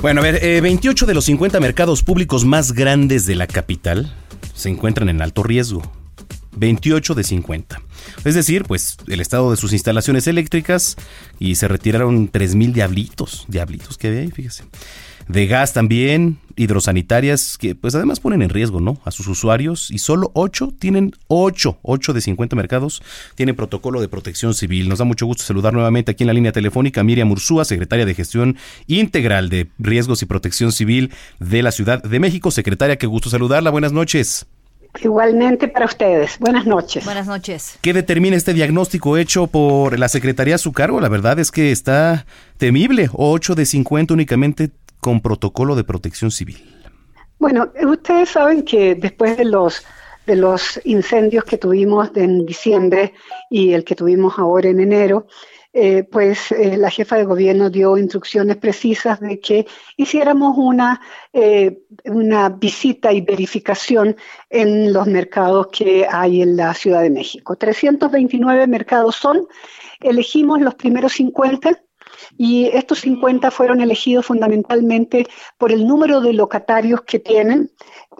Bueno, 0.00 0.20
a 0.20 0.24
ver, 0.24 0.44
eh, 0.44 0.60
28 0.60 1.06
de 1.06 1.14
los 1.14 1.24
50 1.24 1.58
mercados 1.58 2.04
públicos 2.04 2.44
más 2.44 2.72
grandes 2.72 3.26
de 3.26 3.34
la 3.34 3.48
capital 3.48 4.14
se 4.54 4.68
encuentran 4.68 5.08
en 5.08 5.20
alto 5.20 5.42
riesgo. 5.42 5.82
28 6.56 7.14
de 7.14 7.24
50. 7.24 7.82
Es 8.24 8.34
decir, 8.34 8.64
pues 8.64 8.96
el 9.08 9.20
estado 9.20 9.50
de 9.50 9.56
sus 9.56 9.72
instalaciones 9.72 10.26
eléctricas 10.28 10.96
y 11.40 11.56
se 11.56 11.68
retiraron 11.68 12.30
3.000 12.30 12.72
diablitos, 12.72 13.44
diablitos 13.48 13.98
que 13.98 14.08
había 14.08 14.20
ahí, 14.20 14.30
fíjese 14.30 14.64
de 15.28 15.46
gas 15.46 15.72
también, 15.72 16.38
hidrosanitarias, 16.58 17.56
que 17.56 17.74
pues 17.74 17.94
además 17.94 18.20
ponen 18.20 18.42
en 18.42 18.50
riesgo, 18.50 18.80
¿no? 18.80 18.98
A 19.04 19.10
sus 19.10 19.26
usuarios 19.28 19.90
y 19.90 19.98
solo 19.98 20.30
8 20.34 20.74
tienen 20.78 21.12
8, 21.28 21.78
8 21.82 22.12
de 22.12 22.20
50 22.20 22.56
mercados 22.56 23.02
tienen 23.34 23.56
protocolo 23.56 24.00
de 24.00 24.08
protección 24.08 24.54
civil. 24.54 24.88
Nos 24.88 24.98
da 24.98 25.04
mucho 25.04 25.26
gusto 25.26 25.42
saludar 25.42 25.72
nuevamente 25.72 26.12
aquí 26.12 26.24
en 26.24 26.28
la 26.28 26.32
línea 26.32 26.52
telefónica 26.52 27.00
a 27.00 27.04
Miriam 27.04 27.30
Ursúa, 27.30 27.64
secretaria 27.64 28.04
de 28.04 28.14
Gestión 28.14 28.56
Integral 28.86 29.48
de 29.48 29.68
Riesgos 29.78 30.22
y 30.22 30.26
Protección 30.26 30.72
Civil 30.72 31.12
de 31.38 31.62
la 31.62 31.72
Ciudad 31.72 32.02
de 32.02 32.20
México. 32.20 32.50
Secretaria, 32.50 32.96
qué 32.96 33.06
gusto 33.06 33.30
saludarla. 33.30 33.70
Buenas 33.70 33.92
noches. 33.92 34.46
Igualmente 35.02 35.68
para 35.68 35.86
ustedes. 35.86 36.38
Buenas 36.38 36.66
noches. 36.66 37.04
Buenas 37.04 37.26
noches. 37.26 37.78
¿Qué 37.80 37.92
determina 37.92 38.36
este 38.36 38.54
diagnóstico 38.54 39.16
hecho 39.16 39.46
por 39.46 39.98
la 39.98 40.08
Secretaría 40.08 40.56
a 40.56 40.58
su 40.58 40.72
cargo? 40.72 41.00
La 41.00 41.08
verdad 41.08 41.38
es 41.38 41.50
que 41.50 41.70
está 41.70 42.26
temible. 42.56 43.08
8 43.12 43.54
de 43.54 43.66
50 43.66 44.14
únicamente 44.14 44.70
con 45.08 45.22
protocolo 45.22 45.74
de 45.74 45.84
protección 45.84 46.30
civil? 46.30 46.58
Bueno, 47.38 47.72
ustedes 47.82 48.28
saben 48.28 48.62
que 48.62 48.94
después 48.94 49.38
de 49.38 49.46
los 49.46 49.82
de 50.26 50.36
los 50.36 50.78
incendios 50.84 51.44
que 51.44 51.56
tuvimos 51.56 52.10
en 52.14 52.44
diciembre 52.44 53.14
y 53.48 53.72
el 53.72 53.84
que 53.84 53.94
tuvimos 53.94 54.38
ahora 54.38 54.68
en 54.68 54.80
enero, 54.80 55.26
eh, 55.72 56.02
pues 56.02 56.52
eh, 56.52 56.76
la 56.76 56.90
jefa 56.90 57.16
de 57.16 57.24
gobierno 57.24 57.70
dio 57.70 57.96
instrucciones 57.96 58.58
precisas 58.58 59.18
de 59.20 59.40
que 59.40 59.66
hiciéramos 59.96 60.58
una, 60.58 61.00
eh, 61.32 61.78
una 62.04 62.50
visita 62.50 63.10
y 63.10 63.22
verificación 63.22 64.14
en 64.50 64.92
los 64.92 65.06
mercados 65.06 65.68
que 65.68 66.06
hay 66.06 66.42
en 66.42 66.58
la 66.58 66.74
Ciudad 66.74 67.00
de 67.00 67.08
México. 67.08 67.56
329 67.56 68.66
mercados 68.66 69.16
son, 69.16 69.48
elegimos 70.02 70.60
los 70.60 70.74
primeros 70.74 71.14
50 71.14 71.80
y 72.36 72.66
estos 72.72 73.00
50 73.00 73.50
fueron 73.50 73.80
elegidos 73.80 74.26
fundamentalmente 74.26 75.26
por 75.56 75.72
el 75.72 75.86
número 75.86 76.20
de 76.20 76.32
locatarios 76.32 77.02
que 77.02 77.18
tienen, 77.18 77.70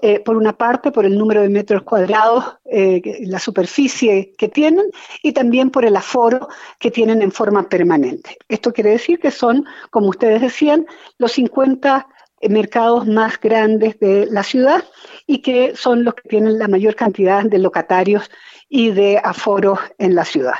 eh, 0.02 0.20
por 0.20 0.36
una 0.36 0.56
parte 0.56 0.92
por 0.92 1.04
el 1.04 1.18
número 1.18 1.42
de 1.42 1.48
metros 1.48 1.82
cuadrados, 1.82 2.56
eh, 2.64 3.02
la 3.22 3.38
superficie 3.38 4.32
que 4.38 4.48
tienen 4.48 4.86
y 5.22 5.32
también 5.32 5.70
por 5.70 5.84
el 5.84 5.96
aforo 5.96 6.48
que 6.78 6.90
tienen 6.90 7.22
en 7.22 7.32
forma 7.32 7.68
permanente. 7.68 8.38
Esto 8.48 8.72
quiere 8.72 8.90
decir 8.90 9.18
que 9.18 9.30
son, 9.30 9.64
como 9.90 10.08
ustedes 10.08 10.40
decían, 10.40 10.86
los 11.18 11.32
50 11.32 12.06
mercados 12.48 13.06
más 13.06 13.40
grandes 13.40 13.98
de 13.98 14.26
la 14.30 14.44
ciudad 14.44 14.84
y 15.26 15.38
que 15.38 15.74
son 15.74 16.04
los 16.04 16.14
que 16.14 16.28
tienen 16.28 16.58
la 16.58 16.68
mayor 16.68 16.94
cantidad 16.94 17.42
de 17.42 17.58
locatarios 17.58 18.30
y 18.68 18.90
de 18.90 19.18
aforo 19.18 19.78
en 19.98 20.14
la 20.14 20.24
ciudad. 20.24 20.54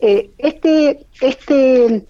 Eh, 0.00 0.32
este, 0.38 1.06
este 1.20 2.06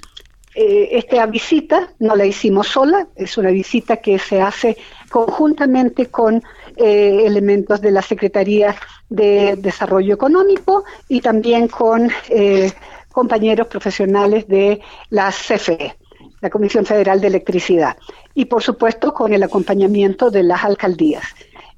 eh, 0.54 0.88
esta 0.92 1.24
visita 1.26 1.92
no 1.98 2.14
la 2.14 2.26
hicimos 2.26 2.68
sola, 2.68 3.08
es 3.16 3.38
una 3.38 3.50
visita 3.50 3.96
que 3.96 4.18
se 4.18 4.40
hace 4.40 4.76
conjuntamente 5.10 6.06
con 6.06 6.42
eh, 6.76 7.22
elementos 7.24 7.80
de 7.80 7.90
la 7.90 8.02
Secretaría 8.02 8.76
de 9.08 9.56
Desarrollo 9.56 10.14
Económico 10.14 10.84
y 11.08 11.20
también 11.20 11.68
con 11.68 12.10
eh, 12.28 12.70
compañeros 13.10 13.66
profesionales 13.66 14.46
de 14.46 14.80
la 15.08 15.30
CFE, 15.30 15.96
la 16.42 16.50
Comisión 16.50 16.84
Federal 16.84 17.20
de 17.20 17.28
Electricidad, 17.28 17.96
y 18.34 18.44
por 18.44 18.62
supuesto 18.62 19.14
con 19.14 19.32
el 19.32 19.42
acompañamiento 19.42 20.30
de 20.30 20.42
las 20.42 20.64
alcaldías 20.64 21.24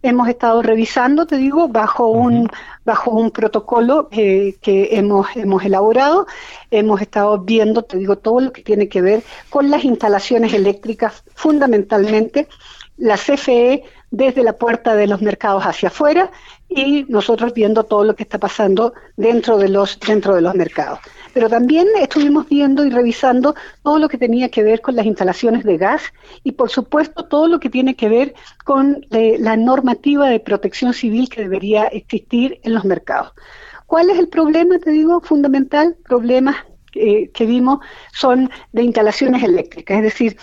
hemos 0.05 0.29
estado 0.29 0.63
revisando, 0.63 1.27
te 1.27 1.37
digo, 1.39 1.69
bajo 1.69 2.09
un, 2.09 2.49
bajo 2.85 3.11
un 3.11 3.31
protocolo 3.31 4.09
eh, 4.13 4.57
que 4.61 4.91
hemos, 4.93 5.27
hemos 5.35 5.65
elaborado. 5.65 6.27
Hemos 6.71 7.01
estado 7.01 7.39
viendo, 7.39 7.83
te 7.83 7.97
digo, 7.97 8.17
todo 8.19 8.41
lo 8.41 8.53
que 8.53 8.63
tiene 8.63 8.89
que 8.89 9.01
ver 9.01 9.23
con 9.49 9.71
las 9.71 9.85
instalaciones 9.85 10.53
eléctricas, 10.53 11.25
fundamentalmente 11.35 12.49
la 12.97 13.17
CFE 13.17 13.83
desde 14.11 14.43
la 14.43 14.55
puerta 14.55 14.95
de 14.95 15.07
los 15.07 15.21
mercados 15.21 15.65
hacia 15.65 15.89
afuera 15.89 16.31
y 16.69 17.05
nosotros 17.09 17.53
viendo 17.53 17.85
todo 17.85 18.05
lo 18.05 18.15
que 18.15 18.23
está 18.23 18.39
pasando 18.39 18.95
dentro 19.17 19.59
de 19.59 19.69
los, 19.69 19.99
dentro 20.01 20.35
de 20.35 20.41
los 20.41 20.55
mercados 20.55 21.01
pero 21.35 21.51
también 21.51 21.89
estuvimos 22.01 22.49
viendo 22.49 22.87
y 22.87 22.91
revisando 22.91 23.55
todo 23.83 23.99
lo 23.99 24.09
que 24.09 24.17
tenía 24.17 24.49
que 24.49 24.63
ver 24.63 24.81
con 24.81 24.95
las 24.95 25.05
instalaciones 25.05 25.65
de 25.65 25.77
gas 25.77 26.03
y 26.45 26.53
por 26.53 26.71
supuesto 26.71 27.25
todo 27.25 27.49
lo 27.49 27.61
que 27.61 27.69
tiene 27.69 27.97
que 27.97 28.09
ver 28.09 28.35
con 28.65 29.05
eh, 29.11 29.37
la 29.39 29.57
normativa 29.57 30.29
de 30.29 30.41
protección 30.41 30.95
civil 30.95 31.29
que 31.29 31.43
debería 31.43 31.87
existir 31.87 32.61
en 32.63 32.73
los 32.73 32.85
mercados. 32.85 33.33
¿Cuál 33.87 34.11
es 34.11 34.19
el 34.19 34.29
problema, 34.29 34.79
te 34.79 34.93
digo, 34.93 35.21
fundamental? 35.21 35.97
Problemas 36.05 36.57
eh, 36.95 37.29
que 37.31 37.45
vimos 37.45 37.81
son 38.13 38.49
de 38.73 38.83
instalaciones 38.85 39.43
eléctricas, 39.43 39.99
es 39.99 40.05
decir, 40.05 40.37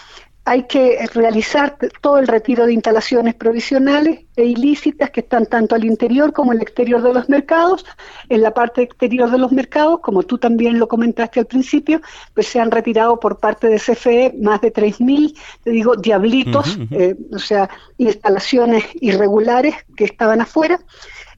hay 0.43 0.63
que 0.63 0.97
realizar 1.13 1.77
todo 2.01 2.17
el 2.17 2.27
retiro 2.27 2.65
de 2.65 2.73
instalaciones 2.73 3.35
provisionales 3.35 4.21
e 4.35 4.45
ilícitas 4.45 5.11
que 5.11 5.19
están 5.19 5.45
tanto 5.45 5.75
al 5.75 5.85
interior 5.85 6.33
como 6.33 6.51
al 6.51 6.61
exterior 6.61 7.01
de 7.03 7.13
los 7.13 7.29
mercados. 7.29 7.85
En 8.27 8.41
la 8.41 8.51
parte 8.51 8.81
exterior 8.81 9.29
de 9.29 9.37
los 9.37 9.51
mercados, 9.51 9.99
como 9.99 10.23
tú 10.23 10.39
también 10.39 10.79
lo 10.79 10.87
comentaste 10.87 11.39
al 11.39 11.45
principio, 11.45 12.01
pues 12.33 12.47
se 12.47 12.59
han 12.59 12.71
retirado 12.71 13.19
por 13.19 13.39
parte 13.39 13.67
de 13.67 13.77
CFE 13.77 14.33
más 14.41 14.61
de 14.61 14.73
3.000, 14.73 15.37
te 15.63 15.69
digo, 15.69 15.95
diablitos, 15.95 16.79
eh, 16.89 17.15
o 17.31 17.39
sea, 17.39 17.69
instalaciones 17.99 18.85
irregulares 18.99 19.75
que 19.95 20.05
estaban 20.05 20.41
afuera. 20.41 20.79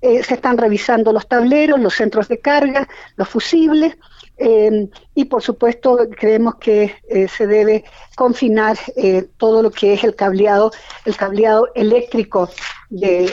Eh, 0.02 0.24
se 0.24 0.36
están 0.36 0.58
revisando 0.58 1.12
los 1.12 1.28
tableros, 1.28 1.80
los 1.80 1.94
centros 1.94 2.28
de 2.30 2.40
carga, 2.40 2.88
los 3.16 3.28
fusibles 3.28 3.97
Em, 4.38 4.89
y 5.13 5.25
por 5.25 5.44
supuesto 5.44 5.99
creemos 6.17 6.55
que 6.55 6.95
eh, 7.07 7.27
se 7.27 7.45
debe 7.45 7.83
confinar 8.16 8.77
eh, 8.95 9.27
todo 9.38 9.61
lo 9.61 9.69
que 9.69 9.94
es 9.94 10.03
el 10.03 10.16
cableado, 10.16 10.71
el 11.05 11.16
cableado 11.16 11.67
eléctrico 11.75 12.49
de, 12.89 13.31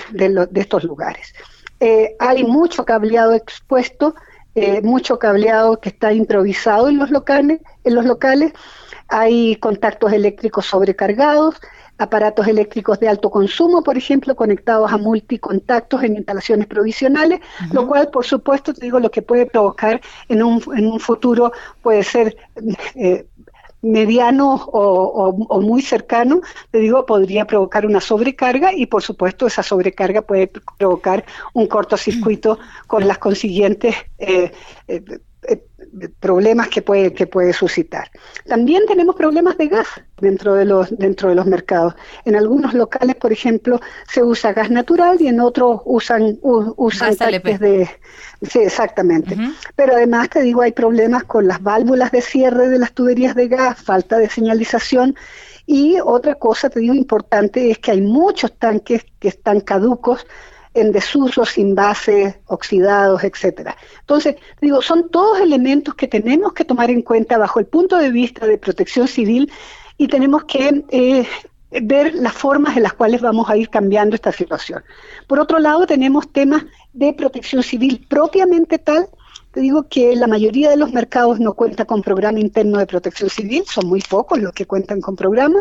estos 0.54 0.84
lugares. 0.84 1.34
Eh, 1.80 2.16
hay 2.18 2.44
mucho 2.44 2.84
cableado 2.84 3.32
expuesto, 3.34 4.14
mucho 4.82 5.18
cableado 5.18 5.80
que 5.80 5.88
está 5.88 6.12
improvisado 6.12 6.88
en 6.88 6.98
los 6.98 7.10
locales, 7.10 7.60
en 7.84 7.94
los 7.94 8.04
locales. 8.04 8.52
Hay 9.08 9.56
contactos 9.56 10.12
eléctricos 10.12 10.66
sobrecargados, 10.66 11.54
aparatos 12.00 12.46
eléctricos 12.48 12.98
de 12.98 13.08
alto 13.08 13.30
consumo, 13.30 13.82
por 13.82 13.96
ejemplo, 13.98 14.34
conectados 14.34 14.90
a 14.90 14.96
multicontactos 14.96 16.02
en 16.02 16.16
instalaciones 16.16 16.66
provisionales, 16.66 17.40
lo 17.72 17.86
cual, 17.86 18.08
por 18.08 18.24
supuesto, 18.24 18.72
te 18.72 18.86
digo, 18.86 18.98
lo 18.98 19.10
que 19.10 19.20
puede 19.20 19.44
provocar 19.44 20.00
en 20.28 20.42
un, 20.42 20.62
en 20.74 20.86
un 20.86 20.98
futuro 20.98 21.52
puede 21.82 22.02
ser 22.02 22.38
eh, 22.94 23.26
mediano 23.82 24.54
o, 24.72 25.60
muy 25.60 25.82
cercano, 25.82 26.40
te 26.70 26.78
digo, 26.78 27.04
podría 27.04 27.46
provocar 27.46 27.84
una 27.84 28.00
sobrecarga 28.00 28.72
y, 28.72 28.86
por 28.86 29.02
supuesto, 29.02 29.46
esa 29.46 29.62
sobrecarga 29.62 30.22
puede 30.22 30.50
provocar 30.78 31.26
un 31.52 31.66
cortocircuito 31.66 32.58
con 32.86 33.06
las 33.06 33.18
consiguientes 33.18 33.94
eh, 34.18 34.52
eh, 34.88 35.02
problemas 36.20 36.68
que 36.68 36.82
puede, 36.82 37.12
que 37.12 37.26
puede 37.26 37.52
suscitar. 37.52 38.10
También 38.46 38.84
tenemos 38.86 39.16
problemas 39.16 39.56
de 39.58 39.68
gas 39.68 39.88
dentro 40.20 40.54
de 40.54 40.64
los, 40.64 40.96
dentro 40.96 41.30
de 41.30 41.34
los 41.34 41.46
mercados. 41.46 41.94
En 42.24 42.36
algunos 42.36 42.74
locales, 42.74 43.16
por 43.16 43.32
ejemplo, 43.32 43.80
se 44.08 44.22
usa 44.22 44.52
gas 44.52 44.70
natural 44.70 45.20
y 45.20 45.28
en 45.28 45.40
otros 45.40 45.80
usan, 45.84 46.38
usan 46.42 47.16
de... 47.16 47.88
Sí, 48.42 48.60
exactamente. 48.60 49.36
Pero 49.76 49.94
además, 49.94 50.30
te 50.30 50.42
digo, 50.42 50.62
hay 50.62 50.72
problemas 50.72 51.24
con 51.24 51.46
las 51.46 51.62
válvulas 51.62 52.12
de 52.12 52.22
cierre 52.22 52.68
de 52.68 52.78
las 52.78 52.92
tuberías 52.92 53.34
de 53.34 53.48
gas, 53.48 53.82
falta 53.82 54.18
de 54.18 54.30
señalización 54.30 55.16
y 55.66 55.98
otra 56.00 56.34
cosa, 56.36 56.70
te 56.70 56.80
digo, 56.80 56.94
importante 56.94 57.70
es 57.70 57.78
que 57.78 57.92
hay 57.92 58.00
muchos 58.00 58.52
tanques 58.58 59.04
que 59.18 59.28
están 59.28 59.60
caducos 59.60 60.26
en 60.74 60.92
desuso, 60.92 61.44
sin 61.44 61.74
base, 61.74 62.40
oxidados, 62.46 63.24
etcétera. 63.24 63.76
Entonces, 64.00 64.36
digo, 64.60 64.82
son 64.82 65.10
todos 65.10 65.40
elementos 65.40 65.94
que 65.94 66.06
tenemos 66.06 66.52
que 66.52 66.64
tomar 66.64 66.90
en 66.90 67.02
cuenta 67.02 67.38
bajo 67.38 67.58
el 67.58 67.66
punto 67.66 67.96
de 67.96 68.10
vista 68.10 68.46
de 68.46 68.58
protección 68.58 69.08
civil 69.08 69.50
y 69.98 70.06
tenemos 70.08 70.44
que 70.44 70.84
eh, 70.90 71.26
ver 71.82 72.14
las 72.14 72.32
formas 72.32 72.76
en 72.76 72.84
las 72.84 72.92
cuales 72.92 73.20
vamos 73.20 73.48
a 73.50 73.56
ir 73.56 73.68
cambiando 73.68 74.14
esta 74.14 74.32
situación. 74.32 74.82
Por 75.26 75.40
otro 75.40 75.58
lado, 75.58 75.86
tenemos 75.86 76.32
temas 76.32 76.64
de 76.92 77.12
protección 77.12 77.62
civil 77.62 78.06
propiamente 78.08 78.78
tal. 78.78 79.08
Te 79.52 79.60
digo 79.60 79.88
que 79.88 80.14
la 80.14 80.28
mayoría 80.28 80.70
de 80.70 80.76
los 80.76 80.92
mercados 80.92 81.40
no 81.40 81.54
cuenta 81.54 81.84
con 81.84 82.02
programa 82.02 82.38
interno 82.38 82.78
de 82.78 82.86
protección 82.86 83.28
civil, 83.28 83.64
son 83.66 83.88
muy 83.88 84.00
pocos 84.00 84.38
los 84.38 84.52
que 84.52 84.66
cuentan 84.66 85.00
con 85.00 85.16
programa. 85.16 85.60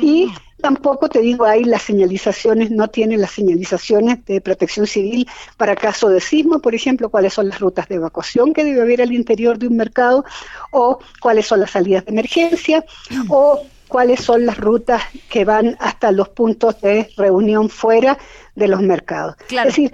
Y 0.00 0.32
tampoco 0.60 1.08
te 1.08 1.20
digo 1.20 1.44
ahí 1.44 1.64
las 1.64 1.82
señalizaciones, 1.82 2.70
no 2.70 2.88
tienen 2.88 3.20
las 3.20 3.32
señalizaciones 3.32 4.24
de 4.24 4.40
protección 4.40 4.86
civil 4.86 5.28
para 5.56 5.74
caso 5.74 6.08
de 6.08 6.20
sismo, 6.20 6.60
por 6.60 6.74
ejemplo, 6.74 7.10
cuáles 7.10 7.34
son 7.34 7.48
las 7.48 7.60
rutas 7.60 7.88
de 7.88 7.96
evacuación 7.96 8.52
que 8.52 8.64
debe 8.64 8.82
haber 8.82 9.02
al 9.02 9.12
interior 9.12 9.58
de 9.58 9.66
un 9.66 9.76
mercado, 9.76 10.24
o 10.70 10.98
cuáles 11.20 11.46
son 11.46 11.60
las 11.60 11.72
salidas 11.72 12.04
de 12.04 12.12
emergencia, 12.12 12.84
o 13.28 13.62
cuáles 13.88 14.20
son 14.20 14.46
las 14.46 14.56
rutas 14.58 15.02
que 15.28 15.44
van 15.44 15.76
hasta 15.80 16.12
los 16.12 16.28
puntos 16.28 16.80
de 16.80 17.10
reunión 17.16 17.68
fuera 17.68 18.18
de 18.54 18.68
los 18.68 18.80
mercados. 18.80 19.36
Es 19.50 19.64
decir, 19.64 19.92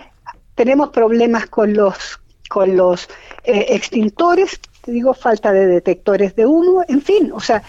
tenemos 0.54 0.90
problemas 0.90 1.46
con 1.46 1.74
los 1.74 2.20
con 2.48 2.76
los 2.76 3.08
eh, 3.44 3.66
extintores, 3.70 4.60
te 4.80 4.92
digo, 4.92 5.14
falta 5.14 5.52
de 5.52 5.66
detectores 5.66 6.36
de 6.36 6.46
humo, 6.46 6.84
en 6.86 7.02
fin, 7.02 7.32
o 7.32 7.40
sea, 7.40 7.62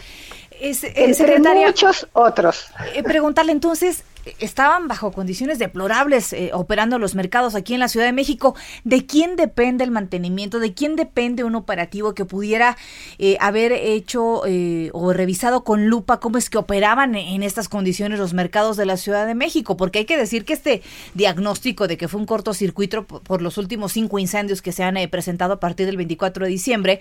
es, 0.59 0.83
eh, 0.83 0.93
entre 0.95 1.39
muchos 1.39 2.07
otros. 2.13 2.67
Eh, 2.93 3.03
preguntarle 3.03 3.51
entonces, 3.51 4.03
estaban 4.39 4.87
bajo 4.87 5.11
condiciones 5.11 5.59
deplorables 5.59 6.33
eh, 6.33 6.51
operando 6.53 6.99
los 6.99 7.15
mercados 7.15 7.55
aquí 7.55 7.73
en 7.73 7.79
la 7.79 7.87
Ciudad 7.87 8.05
de 8.05 8.13
México. 8.13 8.55
¿De 8.83 9.05
quién 9.05 9.35
depende 9.35 9.83
el 9.83 9.91
mantenimiento? 9.91 10.59
¿De 10.59 10.73
quién 10.73 10.95
depende 10.95 11.43
un 11.43 11.55
operativo 11.55 12.13
que 12.13 12.25
pudiera 12.25 12.77
eh, 13.17 13.37
haber 13.39 13.71
hecho 13.71 14.45
eh, 14.45 14.89
o 14.93 15.13
revisado 15.13 15.63
con 15.63 15.87
lupa 15.87 16.19
cómo 16.19 16.37
es 16.37 16.49
que 16.49 16.57
operaban 16.57 17.15
en 17.15 17.43
estas 17.43 17.69
condiciones 17.69 18.19
los 18.19 18.33
mercados 18.33 18.77
de 18.77 18.85
la 18.85 18.97
Ciudad 18.97 19.27
de 19.27 19.35
México? 19.35 19.77
Porque 19.77 19.99
hay 19.99 20.05
que 20.05 20.17
decir 20.17 20.45
que 20.45 20.53
este 20.53 20.81
diagnóstico 21.13 21.87
de 21.87 21.97
que 21.97 22.07
fue 22.07 22.19
un 22.19 22.25
cortocircuito 22.25 23.05
por 23.05 23.41
los 23.41 23.57
últimos 23.57 23.93
cinco 23.93 24.19
incendios 24.19 24.61
que 24.61 24.71
se 24.71 24.83
han 24.83 24.97
presentado 25.09 25.53
a 25.53 25.59
partir 25.59 25.85
del 25.85 25.97
24 25.97 26.45
de 26.45 26.51
diciembre, 26.51 26.99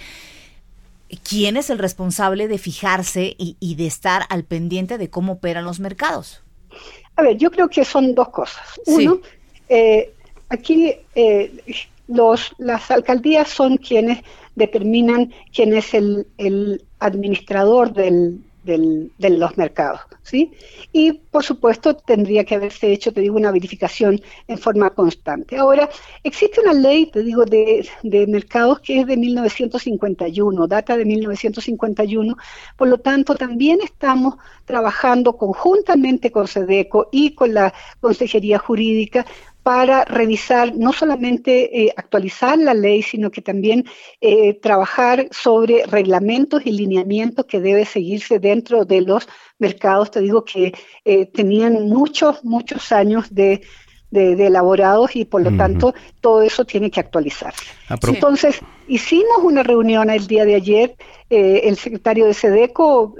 ¿quién 1.22 1.56
es 1.56 1.70
el 1.70 1.78
responsable 1.78 2.48
de 2.48 2.58
fijarse 2.58 3.34
y 3.38 3.74
de 3.74 3.86
estar 3.86 4.22
al 4.28 4.44
pendiente 4.44 4.98
de 4.98 5.10
cómo 5.10 5.34
operan 5.34 5.64
los 5.64 5.80
mercados? 5.80 6.42
A 7.16 7.22
ver, 7.22 7.36
yo 7.36 7.50
creo 7.50 7.68
que 7.68 7.84
son 7.84 8.14
dos 8.14 8.28
cosas. 8.28 8.62
Uno, 8.86 9.20
eh, 9.68 10.12
aquí 10.50 10.94
eh, 11.14 11.50
los, 12.08 12.52
las 12.58 12.90
alcaldías 12.90 13.48
son 13.48 13.78
quienes 13.78 14.22
determinan 14.54 15.32
quién 15.54 15.74
es 15.74 15.94
el, 15.94 16.26
el 16.36 16.84
administrador 16.98 17.92
del, 17.92 18.40
de 18.66 19.30
los 19.30 19.56
mercados, 19.56 20.00
¿sí? 20.22 20.52
Y 20.92 21.12
por 21.12 21.44
supuesto 21.44 21.96
tendría 21.96 22.44
que 22.44 22.56
haberse 22.56 22.92
hecho, 22.92 23.12
te 23.12 23.20
digo, 23.20 23.36
una 23.36 23.52
verificación 23.52 24.20
en 24.48 24.58
forma 24.58 24.90
constante. 24.90 25.56
Ahora, 25.56 25.88
existe 26.24 26.60
una 26.60 26.72
ley, 26.74 27.06
te 27.06 27.22
digo, 27.22 27.44
de, 27.44 27.88
de 28.02 28.26
mercados 28.26 28.80
que 28.80 29.00
es 29.00 29.06
de 29.06 29.16
1951, 29.16 30.66
data 30.66 30.96
de 30.96 31.04
1951, 31.04 32.36
por 32.76 32.88
lo 32.88 32.98
tanto 32.98 33.34
también 33.36 33.78
estamos 33.82 34.34
trabajando 34.64 35.36
conjuntamente 35.36 36.30
con 36.30 36.48
SEDECO 36.48 37.08
y 37.12 37.34
con 37.34 37.54
la 37.54 37.72
Consejería 38.00 38.58
Jurídica 38.58 39.24
para 39.66 40.04
revisar, 40.04 40.76
no 40.76 40.92
solamente 40.92 41.82
eh, 41.82 41.92
actualizar 41.96 42.56
la 42.56 42.72
ley, 42.72 43.02
sino 43.02 43.32
que 43.32 43.42
también 43.42 43.84
eh, 44.20 44.54
trabajar 44.60 45.26
sobre 45.32 45.84
reglamentos 45.86 46.62
y 46.64 46.70
lineamientos 46.70 47.46
que 47.46 47.60
debe 47.60 47.84
seguirse 47.84 48.38
dentro 48.38 48.84
de 48.84 49.00
los 49.00 49.26
mercados. 49.58 50.12
Te 50.12 50.20
digo 50.20 50.44
que 50.44 50.72
eh, 51.04 51.26
tenían 51.26 51.88
muchos, 51.88 52.44
muchos 52.44 52.92
años 52.92 53.34
de 53.34 53.62
de, 54.10 54.46
elaborados 54.46 55.16
y 55.16 55.24
por 55.24 55.42
lo 55.42 55.56
tanto 55.56 55.94
todo 56.20 56.42
eso 56.42 56.64
tiene 56.64 56.90
que 56.90 57.00
actualizarse. 57.00 57.64
Entonces, 58.06 58.60
hicimos 58.88 59.38
una 59.42 59.62
reunión 59.62 60.10
el 60.10 60.26
día 60.26 60.44
de 60.44 60.54
ayer, 60.54 60.96
eh, 61.28 61.62
el 61.64 61.76
secretario 61.76 62.26
de 62.26 62.34
SEDECO 62.34 63.14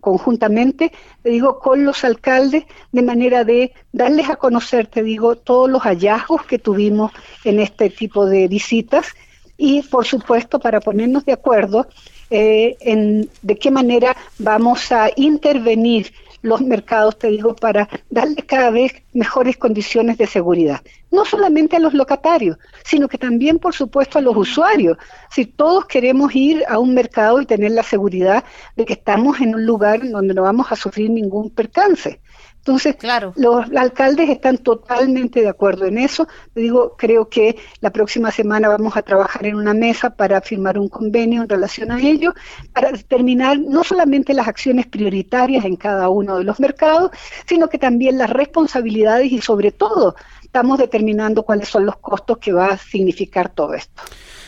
conjuntamente, 0.00 0.92
te 1.22 1.30
digo, 1.30 1.58
con 1.58 1.84
los 1.84 2.04
alcaldes, 2.04 2.64
de 2.92 3.02
manera 3.02 3.44
de 3.44 3.72
darles 3.92 4.30
a 4.30 4.36
conocer, 4.36 4.86
te 4.86 5.02
digo, 5.02 5.36
todos 5.36 5.68
los 5.68 5.82
hallazgos 5.82 6.44
que 6.44 6.58
tuvimos 6.58 7.12
en 7.44 7.60
este 7.60 7.90
tipo 7.90 8.26
de 8.26 8.48
visitas 8.48 9.14
y, 9.56 9.82
por 9.82 10.06
supuesto, 10.06 10.60
para 10.60 10.80
ponernos 10.80 11.24
de 11.24 11.32
acuerdo 11.32 11.88
eh, 12.30 12.76
en 12.80 13.28
de 13.42 13.56
qué 13.56 13.70
manera 13.70 14.16
vamos 14.38 14.92
a 14.92 15.10
intervenir 15.16 16.12
los 16.42 16.60
mercados, 16.60 17.18
te 17.18 17.28
digo, 17.28 17.54
para 17.56 17.88
darle 18.10 18.36
cada 18.36 18.70
vez 18.70 18.92
mejores 19.12 19.56
condiciones 19.56 20.18
de 20.18 20.26
seguridad. 20.26 20.82
No 21.10 21.24
solamente 21.24 21.76
a 21.76 21.80
los 21.80 21.94
locatarios, 21.94 22.58
sino 22.84 23.08
que 23.08 23.18
también, 23.18 23.58
por 23.58 23.74
supuesto, 23.74 24.18
a 24.18 24.22
los 24.22 24.36
usuarios. 24.36 24.98
Si 25.30 25.46
todos 25.46 25.86
queremos 25.86 26.34
ir 26.34 26.64
a 26.68 26.78
un 26.78 26.94
mercado 26.94 27.40
y 27.40 27.46
tener 27.46 27.72
la 27.72 27.82
seguridad 27.82 28.44
de 28.76 28.84
que 28.84 28.92
estamos 28.92 29.40
en 29.40 29.54
un 29.54 29.64
lugar 29.64 30.08
donde 30.08 30.34
no 30.34 30.42
vamos 30.42 30.70
a 30.70 30.76
sufrir 30.76 31.10
ningún 31.10 31.50
percance. 31.50 32.20
Entonces, 32.68 32.96
claro. 32.96 33.32
los 33.36 33.64
alcaldes 33.74 34.28
están 34.28 34.58
totalmente 34.58 35.40
de 35.40 35.48
acuerdo 35.48 35.86
en 35.86 35.96
eso. 35.96 36.28
Te 36.52 36.60
digo, 36.60 36.96
creo 36.98 37.30
que 37.30 37.56
la 37.80 37.90
próxima 37.90 38.30
semana 38.30 38.68
vamos 38.68 38.94
a 38.94 39.00
trabajar 39.00 39.46
en 39.46 39.54
una 39.54 39.72
mesa 39.72 40.10
para 40.10 40.42
firmar 40.42 40.78
un 40.78 40.90
convenio 40.90 41.40
en 41.40 41.48
relación 41.48 41.90
a 41.90 41.98
ello, 41.98 42.34
para 42.74 42.92
determinar 42.92 43.58
no 43.58 43.84
solamente 43.84 44.34
las 44.34 44.48
acciones 44.48 44.86
prioritarias 44.86 45.64
en 45.64 45.76
cada 45.76 46.10
uno 46.10 46.36
de 46.36 46.44
los 46.44 46.60
mercados, 46.60 47.10
sino 47.46 47.70
que 47.70 47.78
también 47.78 48.18
las 48.18 48.28
responsabilidades 48.28 49.32
y 49.32 49.40
sobre 49.40 49.72
todo 49.72 50.14
estamos 50.42 50.78
determinando 50.78 51.44
cuáles 51.44 51.70
son 51.70 51.86
los 51.86 51.96
costos 51.96 52.36
que 52.36 52.52
va 52.52 52.66
a 52.66 52.76
significar 52.76 53.48
todo 53.48 53.72
esto. 53.72 54.02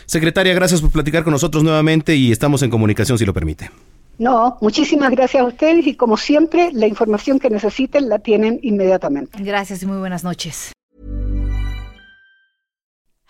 Secretaria, 0.04 0.52
gracias 0.52 0.82
por 0.82 0.90
platicar 0.90 1.24
con 1.24 1.32
nosotros 1.32 1.64
nuevamente 1.64 2.16
y 2.16 2.32
estamos 2.32 2.62
en 2.62 2.68
comunicación 2.68 3.16
si 3.16 3.24
lo 3.24 3.32
permite. 3.32 3.70
No, 4.18 4.58
muchísimas 4.60 5.10
gracias 5.10 5.42
a 5.42 5.46
ustedes 5.46 5.86
y 5.86 5.94
como 5.94 6.16
siempre, 6.16 6.70
la 6.72 6.86
información 6.86 7.38
que 7.38 7.48
necesiten 7.48 8.08
la 8.08 8.18
tienen 8.18 8.58
inmediatamente. 8.62 9.42
Gracias 9.42 9.82
y 9.82 9.86
muy 9.86 9.98
buenas 9.98 10.24
noches. 10.24 10.72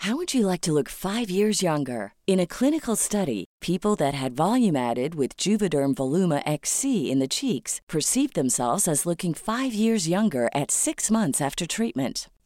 How 0.02 0.16
would 0.16 0.32
you 0.32 0.46
like 0.46 0.62
to 0.62 0.72
look 0.72 0.88
5 0.88 1.28
years 1.28 1.60
younger? 1.60 2.14
In 2.26 2.40
a 2.40 2.46
clinical 2.46 2.96
study, 2.96 3.44
people 3.60 3.94
that 3.96 4.14
had 4.14 4.32
volume 4.34 4.74
added 4.74 5.14
with 5.14 5.36
Juvederm 5.36 5.94
Voluma 5.94 6.40
XC 6.46 7.10
in 7.10 7.18
the 7.18 7.28
cheeks 7.28 7.82
perceived 7.86 8.34
themselves 8.34 8.88
as 8.88 9.04
looking 9.04 9.34
5 9.34 9.74
years 9.74 10.08
younger 10.08 10.48
at 10.54 10.70
6 10.70 11.10
months 11.10 11.42
after 11.42 11.66
treatment. 11.66 12.30